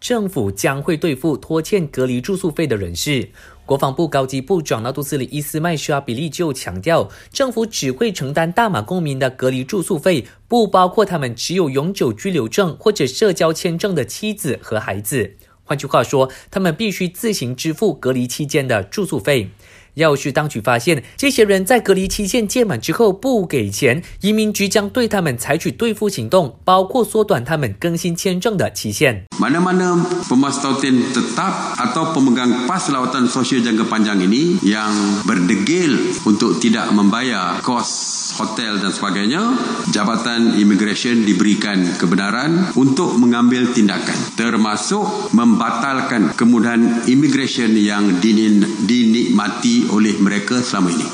[0.00, 3.28] 政府将会对付拖欠隔离住宿费的人士。
[3.66, 15.34] 国防部高级部长纳杜斯里伊斯麦沙比利就强调，政府只会承担大马公民的隔离住宿费，不包括他们持有永久居留证或者社交签证的妻子和孩子。
[15.64, 19.50] 换句话说，他们必须自行支付隔离期间的住宿费。
[19.94, 29.24] 要是当局发现这些人在隔离期限届满之后不给钱，移民局将对他们采取对付行动，包括缩短他们更新签证的期限。
[29.38, 34.90] Mana-mana pemas tautin tetap atau pemegang pas lawatan sosial jangka panjang ini yang
[35.24, 35.96] berdegil
[36.26, 39.41] untuk tidak membayar kos hotel dan sebagainya,
[39.89, 50.61] Jabatan Immigration diberikan kebenaran untuk mengambil tindakan termasuk membatalkan kemudahan immigration yang dinikmati oleh mereka
[50.61, 51.07] selama ini.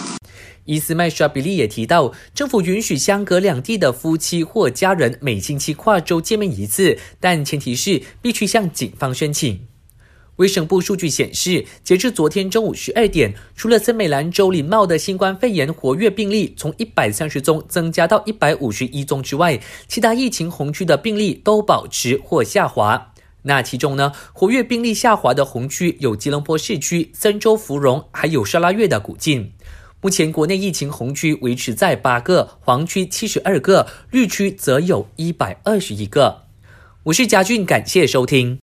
[0.69, 9.61] 伊斯麦沙比利也提到，政府允许相隔两地的夫妻或家人每星期跨州见面一次，但前提是必须向警方申请。
[10.36, 23.12] 卫生部数据显示，截至昨天中午十二点，除了森美兰州林茂的新冠肺炎活跃病例从一百三十宗增加到一百五十一宗之外，其他疫情红区的病例都保持或下滑。
[23.42, 29.52] 那其中呢，活跃病例下滑的红区有吉隆坡市区、森州芙蓉，还有沙拉越的古晋。
[30.00, 36.42] 目前国内疫情红区维持在八个，黄区七十二个，绿区则有一百二十一个。
[37.04, 38.52] 我是嘉俊，感谢收听。